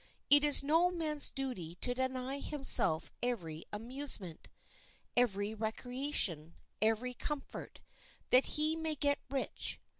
[0.31, 4.47] It is no man's duty to deny himself every amusement,
[5.15, 7.81] every recreation, every comfort,
[8.31, 9.79] that he may get rich.